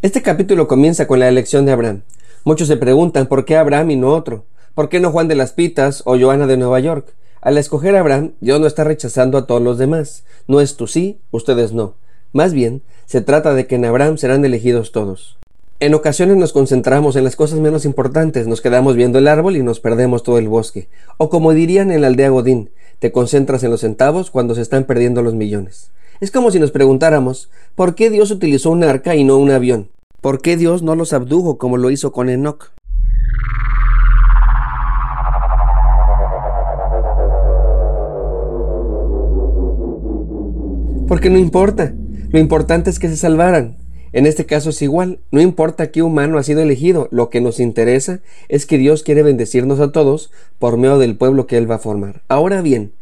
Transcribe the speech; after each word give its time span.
Este 0.00 0.22
capítulo 0.22 0.68
comienza 0.68 1.08
con 1.08 1.18
la 1.18 1.28
elección 1.28 1.66
de 1.66 1.72
Abraham. 1.72 2.02
Muchos 2.44 2.68
se 2.68 2.76
preguntan 2.76 3.26
por 3.26 3.44
qué 3.44 3.56
Abraham 3.56 3.90
y 3.90 3.96
no 3.96 4.14
otro. 4.14 4.44
¿Por 4.76 4.88
qué 4.88 5.00
no 5.00 5.10
Juan 5.10 5.26
de 5.26 5.34
las 5.34 5.52
Pitas 5.52 6.04
o 6.06 6.16
Joana 6.16 6.46
de 6.46 6.56
Nueva 6.56 6.78
York? 6.78 7.16
Al 7.40 7.58
escoger 7.58 7.96
a 7.96 8.00
Abraham, 8.00 8.30
Dios 8.40 8.60
no 8.60 8.68
está 8.68 8.84
rechazando 8.84 9.38
a 9.38 9.48
todos 9.48 9.60
los 9.60 9.76
demás. 9.76 10.22
No 10.46 10.60
es 10.60 10.76
tú 10.76 10.86
sí, 10.86 11.18
ustedes 11.32 11.72
no. 11.72 11.96
Más 12.32 12.52
bien, 12.52 12.82
se 13.06 13.22
trata 13.22 13.54
de 13.54 13.66
que 13.66 13.74
en 13.74 13.86
Abraham 13.86 14.18
serán 14.18 14.44
elegidos 14.44 14.92
todos. 14.92 15.36
En 15.80 15.94
ocasiones 15.94 16.36
nos 16.36 16.52
concentramos 16.52 17.16
en 17.16 17.24
las 17.24 17.34
cosas 17.34 17.58
menos 17.58 17.84
importantes, 17.84 18.46
nos 18.46 18.60
quedamos 18.60 18.94
viendo 18.94 19.18
el 19.18 19.26
árbol 19.26 19.56
y 19.56 19.64
nos 19.64 19.80
perdemos 19.80 20.22
todo 20.22 20.38
el 20.38 20.46
bosque. 20.46 20.88
O 21.16 21.28
como 21.28 21.54
dirían 21.54 21.90
en 21.90 22.02
la 22.02 22.06
aldea 22.06 22.28
Godín, 22.28 22.70
te 23.00 23.10
concentras 23.10 23.64
en 23.64 23.72
los 23.72 23.80
centavos 23.80 24.30
cuando 24.30 24.54
se 24.54 24.62
están 24.62 24.84
perdiendo 24.84 25.22
los 25.22 25.34
millones. 25.34 25.90
Es 26.20 26.32
como 26.32 26.50
si 26.50 26.58
nos 26.58 26.72
preguntáramos, 26.72 27.48
¿por 27.76 27.94
qué 27.94 28.10
Dios 28.10 28.32
utilizó 28.32 28.70
un 28.70 28.82
arca 28.82 29.14
y 29.14 29.22
no 29.22 29.36
un 29.36 29.52
avión? 29.52 29.88
¿Por 30.20 30.42
qué 30.42 30.56
Dios 30.56 30.82
no 30.82 30.96
los 30.96 31.12
abdujo 31.12 31.58
como 31.58 31.76
lo 31.76 31.90
hizo 31.90 32.10
con 32.10 32.28
Enoch? 32.28 32.72
Porque 41.06 41.30
no 41.30 41.38
importa, 41.38 41.94
lo 42.30 42.40
importante 42.40 42.90
es 42.90 42.98
que 42.98 43.08
se 43.08 43.16
salvaran. 43.16 43.76
En 44.12 44.26
este 44.26 44.44
caso 44.44 44.70
es 44.70 44.82
igual, 44.82 45.20
no 45.30 45.40
importa 45.40 45.92
qué 45.92 46.02
humano 46.02 46.38
ha 46.38 46.42
sido 46.42 46.62
elegido, 46.62 47.06
lo 47.12 47.30
que 47.30 47.40
nos 47.40 47.60
interesa 47.60 48.20
es 48.48 48.66
que 48.66 48.76
Dios 48.76 49.04
quiere 49.04 49.22
bendecirnos 49.22 49.78
a 49.78 49.92
todos 49.92 50.32
por 50.58 50.78
medio 50.78 50.98
del 50.98 51.16
pueblo 51.16 51.46
que 51.46 51.58
Él 51.58 51.70
va 51.70 51.76
a 51.76 51.78
formar. 51.78 52.22
Ahora 52.26 52.60
bien, 52.60 52.92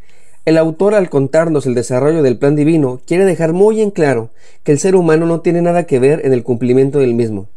el 0.46 0.58
autor 0.58 0.94
al 0.94 1.10
contarnos 1.10 1.66
el 1.66 1.74
desarrollo 1.74 2.22
del 2.22 2.38
plan 2.38 2.54
divino 2.54 3.00
quiere 3.04 3.24
dejar 3.24 3.52
muy 3.52 3.82
en 3.82 3.90
claro 3.90 4.30
que 4.62 4.70
el 4.70 4.78
ser 4.78 4.94
humano 4.94 5.26
no 5.26 5.40
tiene 5.40 5.60
nada 5.60 5.86
que 5.86 5.98
ver 5.98 6.24
en 6.24 6.32
el 6.32 6.44
cumplimiento 6.44 7.00
del 7.00 7.14
mismo. 7.14 7.48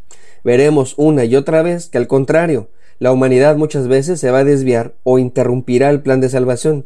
Veremos 0.44 0.96
una 0.98 1.24
y 1.24 1.36
otra 1.36 1.62
vez 1.62 1.88
que 1.88 2.00
al 2.00 2.08
contrario, 2.08 2.70
la 2.98 3.12
humanidad 3.12 3.58
muchas 3.58 3.88
veces 3.88 4.20
se 4.20 4.32
va 4.32 4.40
a 4.40 4.44
desviar 4.44 4.96
o 5.04 5.20
interrumpirá 5.20 5.92
el 5.92 6.02
plan 6.02 6.20
de 6.20 6.30
salvación. 6.30 6.86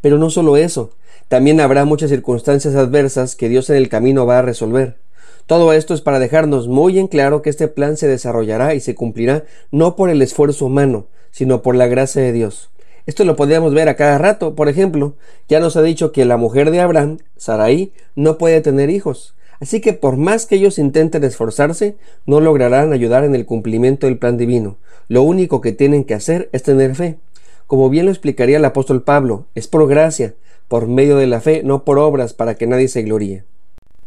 Pero 0.00 0.18
no 0.18 0.28
solo 0.28 0.56
eso, 0.56 0.90
también 1.28 1.60
habrá 1.60 1.84
muchas 1.84 2.10
circunstancias 2.10 2.74
adversas 2.74 3.36
que 3.36 3.48
Dios 3.48 3.70
en 3.70 3.76
el 3.76 3.88
camino 3.88 4.26
va 4.26 4.40
a 4.40 4.42
resolver. 4.42 4.96
Todo 5.46 5.72
esto 5.72 5.94
es 5.94 6.00
para 6.00 6.18
dejarnos 6.18 6.66
muy 6.66 6.98
en 6.98 7.06
claro 7.06 7.42
que 7.42 7.50
este 7.50 7.68
plan 7.68 7.96
se 7.96 8.08
desarrollará 8.08 8.74
y 8.74 8.80
se 8.80 8.96
cumplirá 8.96 9.44
no 9.70 9.94
por 9.94 10.10
el 10.10 10.20
esfuerzo 10.20 10.66
humano, 10.66 11.06
sino 11.30 11.62
por 11.62 11.76
la 11.76 11.86
gracia 11.86 12.22
de 12.22 12.32
Dios. 12.32 12.70
Esto 13.06 13.24
lo 13.24 13.36
podríamos 13.36 13.74
ver 13.74 13.88
a 13.88 13.96
cada 13.96 14.18
rato. 14.18 14.54
Por 14.54 14.68
ejemplo, 14.68 15.14
ya 15.48 15.60
nos 15.60 15.76
ha 15.76 15.82
dicho 15.82 16.12
que 16.12 16.24
la 16.24 16.36
mujer 16.36 16.70
de 16.70 16.80
Abraham, 16.80 17.18
Sarai, 17.36 17.92
no 18.14 18.38
puede 18.38 18.60
tener 18.60 18.90
hijos. 18.90 19.34
Así 19.60 19.80
que 19.80 19.92
por 19.92 20.16
más 20.16 20.46
que 20.46 20.56
ellos 20.56 20.78
intenten 20.78 21.24
esforzarse, 21.24 21.96
no 22.26 22.40
lograrán 22.40 22.92
ayudar 22.92 23.24
en 23.24 23.34
el 23.34 23.46
cumplimiento 23.46 24.06
del 24.06 24.18
plan 24.18 24.36
divino. 24.36 24.78
Lo 25.08 25.22
único 25.22 25.60
que 25.60 25.72
tienen 25.72 26.04
que 26.04 26.14
hacer 26.14 26.48
es 26.52 26.62
tener 26.62 26.94
fe. 26.94 27.18
Como 27.66 27.88
bien 27.88 28.06
lo 28.06 28.10
explicaría 28.10 28.56
el 28.56 28.64
apóstol 28.64 29.02
Pablo, 29.02 29.46
es 29.54 29.68
por 29.68 29.86
gracia, 29.88 30.34
por 30.68 30.86
medio 30.86 31.16
de 31.16 31.26
la 31.26 31.40
fe, 31.40 31.62
no 31.62 31.84
por 31.84 31.98
obras, 31.98 32.34
para 32.34 32.54
que 32.56 32.66
nadie 32.66 32.88
se 32.88 33.02
gloríe. 33.02 33.44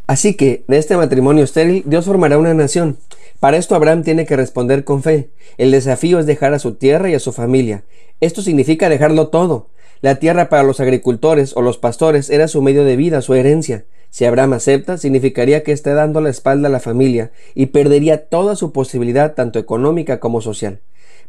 Así 0.08 0.36
que, 0.36 0.64
de 0.70 0.78
este 0.78 0.96
matrimonio 0.96 1.44
estéril, 1.44 1.84
Dios 1.86 2.06
formará 2.06 2.38
una 2.38 2.54
nación. 2.54 2.98
Para 3.42 3.58
esto 3.58 3.76
Abraham 3.76 4.04
tiene 4.04 4.26
que 4.26 4.38
responder 4.38 4.86
con 4.86 5.04
fe. 5.04 5.30
El 5.58 5.72
desafío 5.72 6.18
es 6.18 6.26
dejar 6.26 6.54
a 6.54 6.60
su 6.60 6.76
tierra 6.76 7.10
y 7.10 7.14
a 7.14 7.20
su 7.20 7.34
familia. 7.34 7.84
Esto 8.22 8.42
significa 8.42 8.88
dejarlo 8.88 9.28
todo. 9.28 9.68
La 10.02 10.16
tierra 10.16 10.48
para 10.48 10.64
los 10.64 10.80
agricultores 10.80 11.56
o 11.58 11.62
los 11.62 11.78
pastores 11.78 12.30
era 12.30 12.48
su 12.48 12.62
medio 12.62 12.86
de 12.86 12.96
vida, 12.96 13.22
su 13.22 13.34
herencia. 13.34 13.86
Si 14.10 14.24
Abraham 14.24 14.54
acepta, 14.54 14.98
significaría 14.98 15.64
que 15.64 15.74
está 15.74 15.94
dando 15.94 16.22
la 16.22 16.30
espalda 16.30 16.70
a 16.70 16.72
la 16.72 16.80
familia 16.80 17.32
y 17.54 17.68
perdería 17.68 18.28
toda 18.28 18.56
su 18.56 18.72
posibilidad 18.72 19.36
tanto 19.36 19.60
económica 19.60 20.22
como 20.22 20.40
social. 20.40 20.80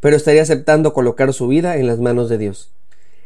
Pero 0.01 0.17
estaría 0.17 0.43
aceptando 0.43 0.95
colocar 0.95 1.33
su 1.33 1.49
vida 1.49 1.79
en 1.79 1.89
las 1.89 1.99
manos 1.99 2.29
de 2.29 2.39
Dios. 2.39 2.73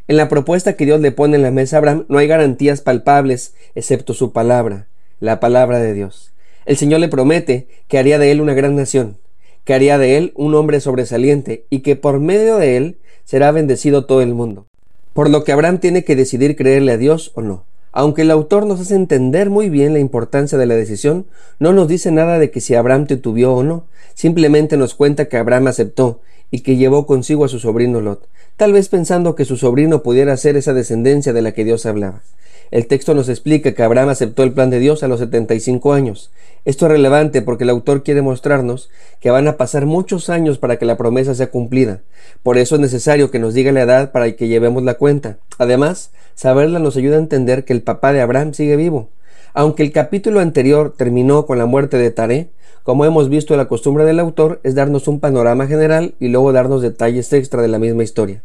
En 0.08 0.16
la 0.16 0.28
propuesta 0.28 0.72
que 0.72 0.86
Dios 0.86 1.00
le 1.00 1.12
pone 1.12 1.36
en 1.36 1.42
la 1.42 1.50
mesa 1.50 1.76
a 1.76 1.78
Abraham 1.78 2.06
no 2.08 2.18
hay 2.18 2.26
garantías 2.26 2.80
palpables 2.80 3.54
excepto 3.74 4.14
su 4.14 4.32
palabra, 4.32 4.88
la 5.22 5.38
palabra 5.38 5.78
de 5.78 5.94
Dios. 5.94 6.32
El 6.66 6.76
Señor 6.76 6.98
le 6.98 7.06
promete 7.06 7.68
que 7.86 7.96
haría 7.96 8.18
de 8.18 8.32
él 8.32 8.40
una 8.40 8.54
gran 8.54 8.74
nación, 8.74 9.18
que 9.62 9.72
haría 9.72 9.96
de 9.96 10.16
él 10.16 10.32
un 10.34 10.52
hombre 10.56 10.80
sobresaliente 10.80 11.64
y 11.70 11.80
que 11.80 11.94
por 11.94 12.18
medio 12.18 12.56
de 12.56 12.76
él 12.76 12.98
será 13.22 13.52
bendecido 13.52 14.04
todo 14.04 14.20
el 14.20 14.34
mundo. 14.34 14.66
Por 15.12 15.30
lo 15.30 15.44
que 15.44 15.52
Abraham 15.52 15.78
tiene 15.78 16.02
que 16.02 16.16
decidir 16.16 16.56
creerle 16.56 16.90
a 16.90 16.96
Dios 16.96 17.30
o 17.36 17.40
no. 17.40 17.64
Aunque 17.92 18.22
el 18.22 18.32
autor 18.32 18.66
nos 18.66 18.80
hace 18.80 18.96
entender 18.96 19.48
muy 19.48 19.70
bien 19.70 19.92
la 19.92 20.00
importancia 20.00 20.58
de 20.58 20.66
la 20.66 20.74
decisión, 20.74 21.26
no 21.60 21.72
nos 21.72 21.86
dice 21.86 22.10
nada 22.10 22.40
de 22.40 22.50
que 22.50 22.60
si 22.60 22.74
Abraham 22.74 23.06
titubeó 23.06 23.54
o 23.54 23.62
no, 23.62 23.86
simplemente 24.14 24.76
nos 24.76 24.96
cuenta 24.96 25.26
que 25.26 25.36
Abraham 25.36 25.68
aceptó 25.68 26.20
y 26.52 26.60
que 26.60 26.76
llevó 26.76 27.06
consigo 27.06 27.44
a 27.44 27.48
su 27.48 27.58
sobrino 27.58 28.00
Lot, 28.00 28.28
tal 28.56 28.72
vez 28.72 28.88
pensando 28.88 29.34
que 29.34 29.44
su 29.44 29.56
sobrino 29.56 30.04
pudiera 30.04 30.36
ser 30.36 30.56
esa 30.56 30.74
descendencia 30.74 31.32
de 31.32 31.42
la 31.42 31.52
que 31.52 31.64
Dios 31.64 31.86
hablaba. 31.86 32.22
El 32.70 32.86
texto 32.86 33.14
nos 33.14 33.28
explica 33.28 33.72
que 33.72 33.82
Abraham 33.82 34.10
aceptó 34.10 34.44
el 34.44 34.52
plan 34.52 34.70
de 34.70 34.78
Dios 34.78 35.02
a 35.02 35.08
los 35.08 35.20
75 35.20 35.92
años. 35.92 36.30
Esto 36.64 36.86
es 36.86 36.92
relevante 36.92 37.42
porque 37.42 37.64
el 37.64 37.70
autor 37.70 38.02
quiere 38.02 38.22
mostrarnos 38.22 38.88
que 39.20 39.30
van 39.30 39.48
a 39.48 39.56
pasar 39.56 39.84
muchos 39.84 40.30
años 40.30 40.58
para 40.58 40.78
que 40.78 40.86
la 40.86 40.96
promesa 40.96 41.34
sea 41.34 41.50
cumplida. 41.50 42.00
Por 42.42 42.56
eso 42.56 42.76
es 42.76 42.80
necesario 42.80 43.30
que 43.30 43.38
nos 43.38 43.52
diga 43.52 43.72
la 43.72 43.82
edad 43.82 44.12
para 44.12 44.32
que 44.32 44.48
llevemos 44.48 44.82
la 44.84 44.94
cuenta. 44.94 45.38
Además, 45.58 46.12
saberla 46.34 46.78
nos 46.78 46.96
ayuda 46.96 47.16
a 47.16 47.20
entender 47.20 47.64
que 47.64 47.72
el 47.72 47.82
papá 47.82 48.12
de 48.12 48.20
Abraham 48.22 48.54
sigue 48.54 48.76
vivo. 48.76 49.10
Aunque 49.54 49.82
el 49.82 49.92
capítulo 49.92 50.40
anterior 50.40 50.94
terminó 50.96 51.46
con 51.46 51.58
la 51.58 51.66
muerte 51.66 51.98
de 51.98 52.10
Taré, 52.10 52.50
como 52.82 53.04
hemos 53.04 53.28
visto 53.28 53.56
la 53.56 53.68
costumbre 53.68 54.04
del 54.04 54.18
autor 54.18 54.60
es 54.64 54.74
darnos 54.74 55.06
un 55.08 55.20
panorama 55.20 55.66
general 55.66 56.14
y 56.18 56.28
luego 56.28 56.52
darnos 56.52 56.82
detalles 56.82 57.32
extra 57.32 57.62
de 57.62 57.68
la 57.68 57.78
misma 57.78 58.02
historia. 58.02 58.42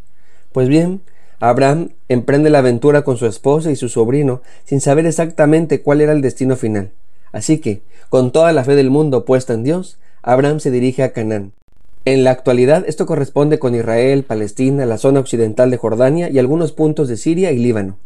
Pues 0.51 0.67
bien, 0.67 1.01
Abraham 1.39 1.89
emprende 2.07 2.49
la 2.49 2.59
aventura 2.59 3.03
con 3.03 3.17
su 3.17 3.25
esposa 3.25 3.71
y 3.71 3.75
su 3.75 3.89
sobrino 3.89 4.41
sin 4.65 4.81
saber 4.81 5.05
exactamente 5.05 5.81
cuál 5.81 6.01
era 6.01 6.11
el 6.11 6.21
destino 6.21 6.55
final. 6.55 6.91
Así 7.31 7.59
que, 7.59 7.81
con 8.09 8.31
toda 8.31 8.53
la 8.53 8.63
fe 8.63 8.75
del 8.75 8.89
mundo 8.89 9.25
puesta 9.25 9.53
en 9.53 9.63
Dios, 9.63 9.97
Abraham 10.21 10.59
se 10.59 10.71
dirige 10.71 11.03
a 11.03 11.13
Canaán. 11.13 11.53
En 12.05 12.23
la 12.23 12.31
actualidad 12.31 12.85
esto 12.87 13.05
corresponde 13.05 13.59
con 13.59 13.75
Israel, 13.75 14.23
Palestina, 14.23 14.85
la 14.85 14.97
zona 14.97 15.19
occidental 15.19 15.69
de 15.69 15.77
Jordania 15.77 16.29
y 16.29 16.39
algunos 16.39 16.71
puntos 16.71 17.07
de 17.07 17.17
Siria 17.17 17.51
y 17.51 17.57
Líbano. 17.57 17.97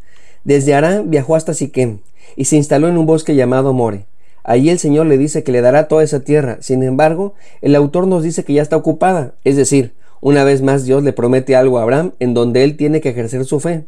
Desde 0.44 0.74
Arán 0.74 1.10
viajó 1.10 1.36
hasta 1.36 1.54
Siquem 1.54 2.00
y 2.36 2.46
se 2.46 2.56
instaló 2.56 2.88
en 2.88 2.98
un 2.98 3.06
bosque 3.06 3.36
llamado 3.36 3.74
More. 3.74 4.06
Allí 4.44 4.70
el 4.70 4.80
Señor 4.80 5.06
le 5.06 5.18
dice 5.18 5.44
que 5.44 5.52
le 5.52 5.62
dará 5.62 5.88
toda 5.88 6.04
esa 6.04 6.22
tierra. 6.22 6.58
Sin 6.62 6.82
embargo, 6.82 7.36
el 7.62 7.76
autor 7.76 8.08
nos 8.08 8.24
dice 8.24 8.44
que 8.44 8.54
ya 8.54 8.62
está 8.62 8.76
ocupada, 8.76 9.36
es 9.44 9.56
decir, 9.56 9.94
una 10.20 10.44
vez 10.44 10.62
más 10.62 10.86
Dios 10.86 11.04
le 11.04 11.14
promete 11.14 11.56
algo 11.56 11.80
a 11.80 11.84
Abraham 11.84 12.14
en 12.20 12.34
donde 12.34 12.64
él 12.64 12.78
tiene 12.78 13.02
que 13.02 13.10
ejercer 13.10 13.46
su 13.46 13.60
fe. 13.60 13.86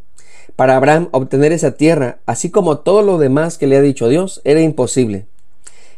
Para 0.55 0.75
Abraham 0.75 1.09
obtener 1.11 1.51
esa 1.51 1.71
tierra, 1.71 2.19
así 2.25 2.49
como 2.49 2.79
todo 2.79 3.01
lo 3.01 3.17
demás 3.17 3.57
que 3.57 3.67
le 3.67 3.77
ha 3.77 3.81
dicho 3.81 4.07
Dios, 4.09 4.41
era 4.43 4.61
imposible. 4.61 5.25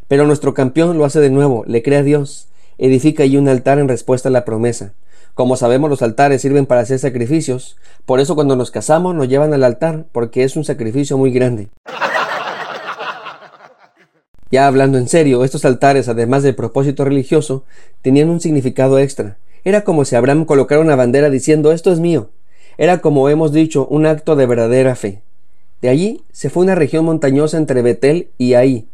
Pero 0.08 0.26
nuestro 0.26 0.54
campeón 0.54 0.98
lo 0.98 1.06
hace 1.06 1.20
de 1.20 1.30
nuevo, 1.30 1.64
le 1.68 1.82
cree 1.82 2.00
a 2.00 2.04
Dios, 2.04 2.48
edifica 2.78 3.24
allí 3.24 3.38
un 3.38 3.50
altar 3.50 3.80
en 3.80 3.88
respuesta 3.88 4.30
a 4.30 4.32
la 4.32 4.46
promesa. 4.46 4.94
Como 5.36 5.58
sabemos 5.58 5.90
los 5.90 6.02
altares 6.02 6.42
sirven 6.42 6.66
para 6.66 6.80
hacer 6.80 6.98
sacrificios, 6.98 7.76
por 8.06 8.22
eso 8.22 8.36
cuando 8.36 8.56
nos 8.56 8.72
casamos 8.72 9.14
nos 9.14 9.28
llevan 9.28 9.54
al 9.54 9.66
altar, 9.66 10.06
porque 10.14 10.46
es 10.46 10.56
un 10.56 10.64
sacrificio 10.64 11.18
muy 11.18 11.32
grande. 11.32 11.68
Ya 14.52 14.68
hablando 14.68 15.00
en 15.00 15.10
serio, 15.10 15.44
estos 15.44 15.66
altares, 15.66 16.08
además 16.08 16.44
del 16.44 16.56
propósito 16.56 17.04
religioso, 17.04 17.66
tenían 18.04 18.30
un 18.30 18.40
significado 18.40 19.00
extra. 19.00 19.38
Era 19.66 19.84
como 19.84 20.06
si 20.06 20.16
Abraham 20.16 20.46
colocara 20.46 20.80
una 20.80 20.96
bandera 20.96 21.30
diciendo 21.30 21.74
esto 21.74 21.92
es 21.92 22.00
mío. 22.00 22.30
Era 22.78 23.00
como 23.00 23.28
hemos 23.28 23.52
dicho, 23.52 23.88
un 23.88 24.06
acto 24.06 24.38
de 24.38 24.46
verdadera 24.46 24.96
fe. 24.96 25.24
De 25.82 25.90
allí 25.90 26.22
se 26.32 26.50
fue 26.50 26.64
una 26.64 26.76
región 26.76 27.04
montañosa 27.04 27.58
entre 27.58 27.82
Betel 27.82 28.30
y 28.38 28.54
Ahí, 28.54 28.88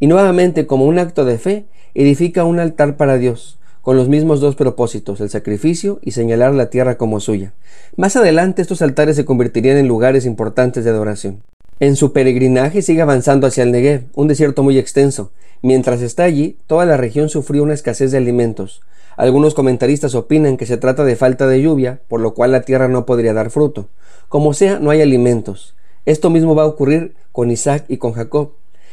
y 0.00 0.08
nuevamente 0.08 0.66
como 0.66 0.84
un 0.84 0.98
acto 0.98 1.24
de 1.24 1.38
fe 1.38 1.64
edifica 1.94 2.44
un 2.44 2.58
altar 2.58 2.96
para 2.96 3.16
Dios, 3.16 3.58
con 3.86 3.96
los 3.96 4.08
mismos 4.08 4.40
dos 4.40 4.56
propósitos, 4.56 5.20
el 5.20 5.30
sacrificio 5.30 6.00
y 6.02 6.10
señalar 6.10 6.52
la 6.52 6.70
tierra 6.70 6.98
como 6.98 7.20
suya. 7.20 7.52
Más 7.96 8.16
adelante 8.16 8.60
estos 8.60 8.82
altares 8.82 9.14
se 9.14 9.24
convertirían 9.24 9.76
en 9.76 9.86
lugares 9.86 10.26
importantes 10.26 10.82
de 10.82 10.90
adoración. 10.90 11.44
En 11.78 11.94
su 11.94 12.12
peregrinaje 12.12 12.82
sigue 12.82 13.02
avanzando 13.02 13.46
hacia 13.46 13.62
el 13.62 13.70
Negev, 13.70 14.06
un 14.16 14.26
desierto 14.26 14.64
muy 14.64 14.76
extenso. 14.76 15.30
Mientras 15.62 16.02
está 16.02 16.24
allí, 16.24 16.58
toda 16.66 16.84
la 16.84 16.96
región 16.96 17.28
sufrió 17.28 17.62
una 17.62 17.74
escasez 17.74 18.10
de 18.10 18.18
alimentos. 18.18 18.82
Algunos 19.16 19.54
comentaristas 19.54 20.16
opinan 20.16 20.56
que 20.56 20.66
se 20.66 20.78
trata 20.78 21.04
de 21.04 21.14
falta 21.14 21.46
de 21.46 21.62
lluvia, 21.62 22.00
por 22.08 22.20
lo 22.20 22.34
cual 22.34 22.50
la 22.50 22.62
tierra 22.62 22.88
no 22.88 23.06
podría 23.06 23.34
dar 23.34 23.50
fruto. 23.50 23.86
Como 24.28 24.52
sea, 24.52 24.80
no 24.80 24.90
hay 24.90 25.00
alimentos. 25.00 25.76
Esto 26.06 26.28
mismo 26.28 26.56
va 26.56 26.64
a 26.64 26.66
ocurrir 26.66 27.14
con 27.30 27.52
Isaac 27.52 27.84
y 27.86 27.98
con 27.98 28.14
Jacob. 28.14 28.50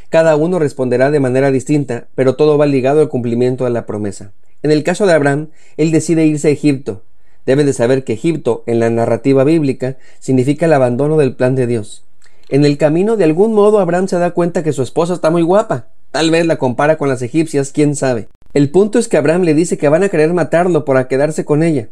Cada 0.10 0.36
uno 0.36 0.60
responderá 0.60 1.10
de 1.10 1.20
manera 1.20 1.50
distinta, 1.50 2.10
pero 2.14 2.36
todo 2.36 2.60
va 2.60 2.68
ligado 2.68 3.02
al 3.02 3.10
cumplimiento 3.10 3.64
de 3.64 3.72
la 3.72 3.88
promesa. 3.88 4.34
En 4.64 4.72
el 4.72 4.84
caso 4.84 5.06
de 5.06 5.14
Abraham, 5.14 5.50
él 5.78 5.92
decide 5.92 6.26
irse 6.26 6.48
a 6.48 6.52
Egipto. 6.52 7.04
Debe 7.46 7.66
de 7.66 7.74
saber 7.74 8.06
que 8.06 8.14
Egipto, 8.14 8.64
en 8.66 8.80
la 8.80 8.90
narrativa 8.90 9.44
bíblica, 9.44 9.98
significa 10.20 10.66
el 10.66 10.74
abandono 10.74 11.18
del 11.18 11.36
plan 11.36 11.56
de 11.56 11.68
Dios. 11.68 12.06
En 12.50 12.64
el 12.64 12.78
camino, 12.78 13.18
de 13.18 13.26
algún 13.26 13.54
modo, 13.54 13.80
Abraham 13.80 14.08
se 14.08 14.18
da 14.18 14.32
cuenta 14.32 14.64
que 14.64 14.72
su 14.72 14.82
esposa 14.82 15.14
está 15.14 15.30
muy 15.30 15.42
guapa. 15.42 15.88
Tal 16.12 16.32
vez 16.32 16.46
la 16.46 16.56
compara 16.56 16.98
con 16.98 17.10
las 17.10 17.22
egipcias, 17.22 17.72
quién 17.72 17.96
sabe. 17.96 18.30
El 18.54 18.70
punto 18.70 19.00
es 19.00 19.08
que 19.08 19.18
Abraham 19.18 19.42
le 19.42 19.54
dice 19.54 19.78
que 19.78 19.90
van 19.90 20.04
a 20.04 20.10
querer 20.10 20.34
matarlo 20.34 20.86
para 20.86 21.08
quedarse 21.08 21.44
con 21.44 21.64
ella. 21.64 21.90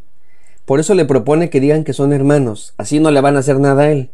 Por 0.66 0.80
eso 0.80 0.94
le 0.94 1.06
propone 1.06 1.50
que 1.50 1.60
digan 1.60 1.84
que 1.84 1.94
son 1.94 2.14
hermanos, 2.14 2.74
así 2.78 3.00
no 3.00 3.12
le 3.12 3.20
van 3.20 3.36
a 3.36 3.40
hacer 3.40 3.60
nada 3.60 3.84
a 3.84 3.92
él. 3.92 4.12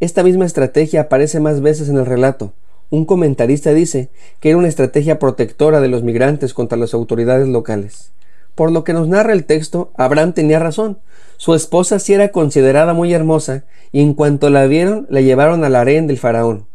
Esta 0.00 0.24
misma 0.24 0.46
estrategia 0.46 1.02
aparece 1.02 1.38
más 1.40 1.60
veces 1.60 1.88
en 1.90 1.98
el 1.98 2.06
relato. 2.06 2.54
Un 2.90 3.04
comentarista 3.04 3.72
dice 3.72 4.10
que 4.40 4.50
era 4.50 4.58
una 4.58 4.66
estrategia 4.66 5.20
protectora 5.20 5.80
de 5.80 5.86
los 5.86 6.02
migrantes 6.02 6.54
contra 6.54 6.76
las 6.76 6.92
autoridades 6.92 7.46
locales. 7.46 8.10
Por 8.56 8.72
lo 8.72 8.82
que 8.82 8.92
nos 8.92 9.06
narra 9.06 9.32
el 9.32 9.44
texto, 9.44 9.92
Abraham 9.96 10.32
tenía 10.32 10.58
razón. 10.58 10.98
Su 11.36 11.54
esposa 11.54 12.00
sí 12.00 12.14
era 12.14 12.32
considerada 12.32 12.92
muy 12.92 13.14
hermosa, 13.14 13.64
y 13.92 14.02
en 14.02 14.14
cuanto 14.14 14.50
la 14.50 14.66
vieron, 14.66 15.06
la 15.08 15.20
llevaron 15.20 15.62
al 15.64 15.76
harén 15.76 16.08
del 16.08 16.18
faraón. 16.18 16.66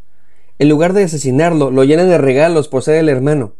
En 0.57 0.69
lugar 0.69 0.93
de 0.93 1.03
asesinarlo, 1.03 1.69
lo 1.69 1.83
llenan 1.83 2.07
de 2.07 2.17
regalos 2.17 2.69
por 2.69 2.81
ser 2.81 2.95
el 2.95 3.09
hermano. 3.09 3.53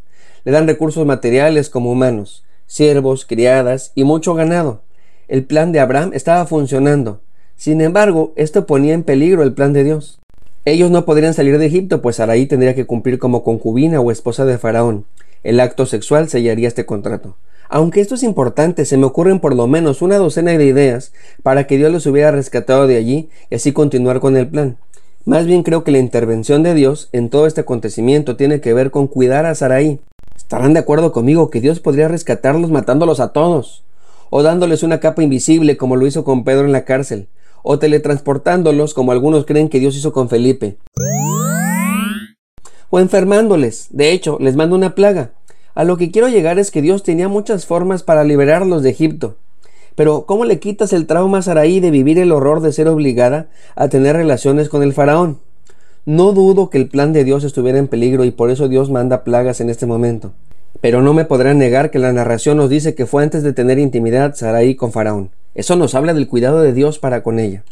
Le 0.44 0.52
dan 0.52 0.66
recursos 0.66 1.04
materiales 1.04 1.68
como 1.68 1.92
humanos, 1.92 2.44
siervos, 2.66 3.26
criadas 3.26 3.92
y 3.94 4.04
mucho 4.04 4.32
ganado. 4.34 4.82
El 5.28 5.44
plan 5.44 5.72
de 5.72 5.80
Abraham 5.80 6.12
estaba 6.14 6.46
funcionando. 6.46 7.20
Sin 7.54 7.82
embargo, 7.82 8.32
esto 8.36 8.66
ponía 8.66 8.94
en 8.94 9.02
peligro 9.02 9.42
el 9.42 9.52
plan 9.52 9.74
de 9.74 9.84
Dios. 9.84 10.20
Ellos 10.66 10.90
no 10.90 11.04
podrían 11.04 11.32
salir 11.32 11.58
de 11.58 11.66
Egipto, 11.66 12.02
pues 12.02 12.16
Sarai 12.16 12.46
tendría 12.46 12.74
que 12.74 12.86
cumplir 12.86 13.20
como 13.20 13.44
concubina 13.44 14.00
o 14.00 14.10
esposa 14.10 14.44
de 14.44 14.58
Faraón. 14.58 15.04
El 15.44 15.60
acto 15.60 15.86
sexual 15.86 16.28
sellaría 16.28 16.66
este 16.66 16.84
contrato. 16.84 17.36
Aunque 17.68 18.00
esto 18.00 18.16
es 18.16 18.24
importante, 18.24 18.84
se 18.84 18.96
me 18.96 19.06
ocurren 19.06 19.38
por 19.38 19.54
lo 19.54 19.68
menos 19.68 20.02
una 20.02 20.18
docena 20.18 20.58
de 20.58 20.64
ideas 20.66 21.12
para 21.44 21.68
que 21.68 21.76
Dios 21.76 21.92
los 21.92 22.04
hubiera 22.06 22.32
rescatado 22.32 22.88
de 22.88 22.96
allí 22.96 23.28
y 23.48 23.54
así 23.54 23.72
continuar 23.72 24.18
con 24.18 24.36
el 24.36 24.48
plan. 24.48 24.76
Más 25.24 25.46
bien 25.46 25.62
creo 25.62 25.84
que 25.84 25.92
la 25.92 25.98
intervención 25.98 26.64
de 26.64 26.74
Dios 26.74 27.10
en 27.12 27.30
todo 27.30 27.46
este 27.46 27.60
acontecimiento 27.60 28.34
tiene 28.34 28.60
que 28.60 28.74
ver 28.74 28.90
con 28.90 29.06
cuidar 29.06 29.46
a 29.46 29.54
Sarai. 29.54 30.00
Estarán 30.36 30.72
de 30.72 30.80
acuerdo 30.80 31.12
conmigo 31.12 31.48
que 31.48 31.60
Dios 31.60 31.78
podría 31.78 32.08
rescatarlos 32.08 32.72
matándolos 32.72 33.20
a 33.20 33.32
todos, 33.32 33.84
o 34.30 34.42
dándoles 34.42 34.82
una 34.82 34.98
capa 34.98 35.22
invisible 35.22 35.76
como 35.76 35.94
lo 35.94 36.08
hizo 36.08 36.24
con 36.24 36.42
Pedro 36.42 36.64
en 36.64 36.72
la 36.72 36.84
cárcel, 36.84 37.28
o 37.68 37.80
teletransportándolos 37.80 38.94
como 38.94 39.10
algunos 39.10 39.44
creen 39.44 39.68
que 39.68 39.80
Dios 39.80 39.96
hizo 39.96 40.12
con 40.12 40.28
Felipe. 40.28 40.76
O 42.90 43.00
enfermándoles. 43.00 43.88
De 43.90 44.12
hecho, 44.12 44.38
les 44.40 44.54
manda 44.54 44.76
una 44.76 44.94
plaga. 44.94 45.32
A 45.74 45.82
lo 45.82 45.96
que 45.96 46.12
quiero 46.12 46.28
llegar 46.28 46.60
es 46.60 46.70
que 46.70 46.80
Dios 46.80 47.02
tenía 47.02 47.26
muchas 47.26 47.66
formas 47.66 48.04
para 48.04 48.22
liberarlos 48.22 48.84
de 48.84 48.90
Egipto. 48.90 49.34
Pero, 49.96 50.26
¿cómo 50.26 50.44
le 50.44 50.60
quitas 50.60 50.92
el 50.92 51.08
trauma 51.08 51.38
a 51.38 51.42
Saraí 51.42 51.80
de 51.80 51.90
vivir 51.90 52.20
el 52.20 52.30
horror 52.30 52.60
de 52.60 52.72
ser 52.72 52.86
obligada 52.86 53.48
a 53.74 53.88
tener 53.88 54.14
relaciones 54.14 54.68
con 54.68 54.84
el 54.84 54.92
faraón? 54.92 55.40
No 56.04 56.30
dudo 56.30 56.70
que 56.70 56.78
el 56.78 56.88
plan 56.88 57.12
de 57.12 57.24
Dios 57.24 57.42
estuviera 57.42 57.78
en 57.78 57.88
peligro 57.88 58.24
y 58.24 58.30
por 58.30 58.50
eso 58.50 58.68
Dios 58.68 58.90
manda 58.90 59.24
plagas 59.24 59.60
en 59.60 59.70
este 59.70 59.86
momento. 59.86 60.34
Pero 60.86 61.02
no 61.02 61.14
me 61.14 61.24
podrán 61.24 61.58
negar 61.58 61.90
que 61.90 61.98
la 61.98 62.12
narración 62.12 62.58
nos 62.58 62.70
dice 62.70 62.94
que 62.94 63.06
fue 63.06 63.24
antes 63.24 63.42
de 63.42 63.52
tener 63.52 63.80
intimidad 63.80 64.36
Saraí 64.36 64.76
con 64.76 64.92
Faraón. 64.92 65.32
Eso 65.56 65.74
nos 65.74 65.96
habla 65.96 66.14
del 66.14 66.28
cuidado 66.28 66.62
de 66.62 66.72
Dios 66.72 67.00
para 67.00 67.24
con 67.24 67.40
ella. 67.40 67.64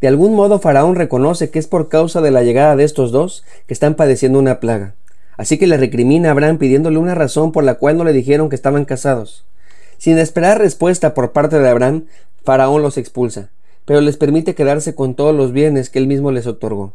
De 0.00 0.06
algún 0.06 0.36
modo 0.36 0.60
Faraón 0.60 0.94
reconoce 0.94 1.50
que 1.50 1.58
es 1.58 1.66
por 1.66 1.88
causa 1.88 2.20
de 2.20 2.30
la 2.30 2.44
llegada 2.44 2.76
de 2.76 2.84
estos 2.84 3.10
dos 3.10 3.42
que 3.66 3.74
están 3.74 3.96
padeciendo 3.96 4.38
una 4.38 4.60
plaga. 4.60 4.94
Así 5.36 5.58
que 5.58 5.66
le 5.66 5.76
recrimina 5.76 6.28
a 6.28 6.30
Abraham 6.30 6.58
pidiéndole 6.58 6.98
una 6.98 7.16
razón 7.16 7.50
por 7.50 7.64
la 7.64 7.74
cual 7.74 7.96
no 7.96 8.04
le 8.04 8.12
dijeron 8.12 8.48
que 8.48 8.54
estaban 8.54 8.84
casados. 8.84 9.44
Sin 9.98 10.18
esperar 10.18 10.60
respuesta 10.60 11.14
por 11.14 11.32
parte 11.32 11.58
de 11.58 11.68
Abraham, 11.68 12.04
Faraón 12.44 12.80
los 12.80 12.96
expulsa, 12.96 13.50
pero 13.86 14.00
les 14.00 14.16
permite 14.16 14.54
quedarse 14.54 14.94
con 14.94 15.16
todos 15.16 15.34
los 15.34 15.50
bienes 15.50 15.90
que 15.90 15.98
él 15.98 16.06
mismo 16.06 16.30
les 16.30 16.46
otorgó. 16.46 16.92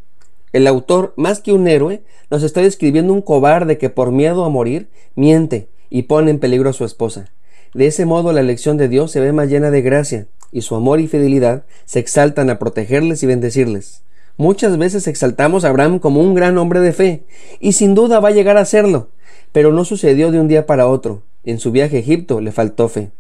El 0.54 0.68
autor, 0.68 1.14
más 1.18 1.40
que 1.40 1.54
un 1.54 1.68
héroe, 1.68 2.04
nos 2.30 2.44
está 2.44 2.62
describiendo 2.62 3.14
un 3.14 3.22
cobarde 3.22 3.78
que 3.78 3.90
por 3.90 4.12
miedo 4.12 4.46
a 4.46 4.50
morir 4.50 4.90
miente 5.16 5.68
y 5.90 6.04
pone 6.04 6.32
en 6.32 6.40
peligro 6.40 6.70
a 6.70 6.74
su 6.74 6.86
esposa. 6.86 7.32
De 7.74 7.88
ese 7.88 8.06
modo 8.06 8.32
la 8.32 8.40
elección 8.40 8.78
de 8.78 8.88
Dios 8.88 9.12
se 9.12 9.20
ve 9.20 9.34
más 9.34 9.50
llena 9.50 9.72
de 9.72 9.82
gracia, 9.82 10.28
y 10.52 10.62
su 10.62 10.76
amor 10.76 11.00
y 11.00 11.08
fidelidad 11.08 11.64
se 11.86 12.00
exaltan 12.00 12.50
a 12.50 12.60
protegerles 12.60 13.24
y 13.24 13.28
bendecirles. 13.28 14.04
Muchas 14.38 14.78
veces 14.78 15.08
exaltamos 15.08 15.66
a 15.66 15.70
Abraham 15.70 16.00
como 16.00 16.22
un 16.22 16.34
gran 16.34 16.58
hombre 16.58 16.80
de 16.80 16.94
fe, 16.94 17.24
y 17.60 17.74
sin 17.74 17.96
duda 17.96 18.20
va 18.20 18.30
a 18.30 18.34
llegar 18.34 18.58
a 18.58 18.66
serlo, 18.66 19.10
pero 19.52 19.74
no 19.74 19.84
sucedió 19.84 20.32
de 20.32 20.40
un 20.40 20.48
día 20.48 20.66
para 20.66 20.88
otro. 20.88 21.24
En 21.44 21.60
su 21.60 21.72
viaje 21.72 21.98
a 21.98 22.00
Egipto 22.00 22.42
le 22.42 22.52
faltó 22.52 22.88
fe. 22.90 23.12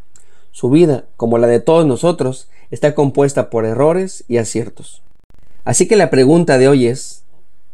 Su 0.51 0.69
vida, 0.69 1.05
como 1.17 1.37
la 1.37 1.47
de 1.47 1.59
todos 1.59 1.85
nosotros, 1.85 2.49
está 2.71 2.95
compuesta 2.95 3.49
por 3.49 3.65
errores 3.65 4.23
y 4.27 4.37
aciertos. 4.37 5.01
Así 5.67 5.87
que 5.87 5.95
la 5.97 6.09
pregunta 6.09 6.57
de 6.57 6.67
hoy 6.67 6.87
es, 6.87 7.23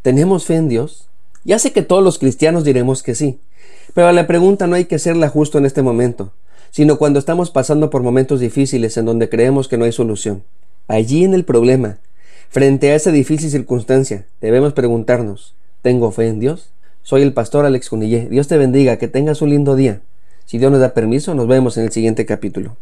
¿tenemos 0.02 0.46
fe 0.46 0.56
en 0.56 0.68
Dios? 0.68 1.08
Ya 1.44 1.60
sé 1.60 1.72
que 1.72 1.82
todos 1.82 2.04
los 2.04 2.20
cristianos 2.20 2.64
diremos 2.64 3.04
que 3.04 3.16
sí, 3.16 3.40
pero 3.94 4.12
la 4.12 4.28
pregunta 4.28 4.68
no 4.68 4.76
hay 4.76 4.86
que 4.86 4.96
hacerla 4.96 5.30
justo 5.30 5.58
en 5.58 5.66
este 5.66 5.82
momento 5.82 6.34
sino 6.74 6.98
cuando 6.98 7.20
estamos 7.20 7.52
pasando 7.52 7.92
por 7.92 8.02
momentos 8.02 8.40
difíciles 8.40 8.98
en 8.98 9.06
donde 9.06 9.30
creemos 9.30 9.68
que 9.68 9.78
no 9.78 9.86
hay 9.86 9.92
solución. 9.92 10.42
Allí 10.88 11.24
en 11.24 11.36
el 11.36 11.46
problema, 11.46 12.00
frente 12.50 12.90
a 12.90 12.96
esa 12.96 13.12
difícil 13.12 13.52
circunstancia, 13.52 14.26
debemos 14.42 14.74
preguntarnos, 14.74 15.54
¿tengo 15.84 16.12
fe 16.12 16.30
en 16.30 16.40
Dios? 16.40 16.72
Soy 17.04 17.22
el 17.22 17.32
pastor 17.32 17.68
Alex 17.68 17.90
Cunillé. 17.90 18.28
Dios 18.28 18.48
te 18.48 18.58
bendiga, 18.58 18.98
que 18.98 19.08
tengas 19.08 19.44
un 19.44 19.52
lindo 19.52 19.76
día. 19.76 20.02
Si 20.46 20.58
Dios 20.58 20.72
nos 20.72 20.82
da 20.82 20.96
permiso, 20.96 21.36
nos 21.36 21.48
vemos 21.48 21.78
en 21.78 21.84
el 21.84 21.92
siguiente 21.92 22.26
capítulo. 22.26 22.76